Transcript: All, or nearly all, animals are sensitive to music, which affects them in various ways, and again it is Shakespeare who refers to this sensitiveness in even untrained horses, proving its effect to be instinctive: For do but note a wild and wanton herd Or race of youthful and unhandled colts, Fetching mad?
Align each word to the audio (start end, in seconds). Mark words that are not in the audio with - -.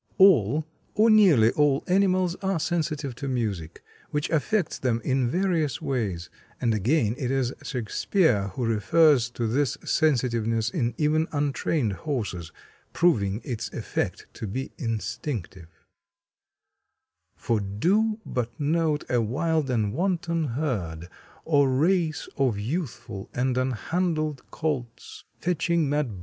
All, 0.17 0.65
or 0.95 1.11
nearly 1.11 1.51
all, 1.51 1.83
animals 1.85 2.33
are 2.37 2.59
sensitive 2.59 3.13
to 3.17 3.27
music, 3.27 3.83
which 4.09 4.31
affects 4.31 4.79
them 4.79 4.99
in 5.05 5.29
various 5.29 5.79
ways, 5.79 6.31
and 6.59 6.73
again 6.73 7.13
it 7.19 7.29
is 7.29 7.53
Shakespeare 7.61 8.47
who 8.55 8.65
refers 8.65 9.29
to 9.29 9.45
this 9.45 9.77
sensitiveness 9.85 10.71
in 10.71 10.95
even 10.97 11.27
untrained 11.31 11.93
horses, 11.93 12.51
proving 12.93 13.41
its 13.43 13.69
effect 13.73 14.25
to 14.33 14.47
be 14.47 14.71
instinctive: 14.79 15.85
For 17.35 17.59
do 17.59 18.19
but 18.25 18.59
note 18.59 19.03
a 19.07 19.21
wild 19.21 19.69
and 19.69 19.93
wanton 19.93 20.45
herd 20.55 21.09
Or 21.45 21.69
race 21.69 22.27
of 22.37 22.57
youthful 22.57 23.29
and 23.35 23.55
unhandled 23.55 24.49
colts, 24.49 25.25
Fetching 25.37 25.87
mad? 25.89 26.19